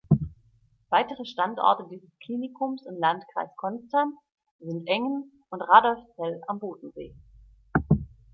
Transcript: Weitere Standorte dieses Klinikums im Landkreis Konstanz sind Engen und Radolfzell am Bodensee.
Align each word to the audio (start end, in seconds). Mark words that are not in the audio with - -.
Weitere 0.89 1.25
Standorte 1.27 1.85
dieses 1.87 2.09
Klinikums 2.23 2.87
im 2.87 2.97
Landkreis 2.97 3.51
Konstanz 3.55 4.15
sind 4.59 4.87
Engen 4.87 5.31
und 5.51 5.61
Radolfzell 5.61 6.41
am 6.47 6.57
Bodensee. 6.57 7.13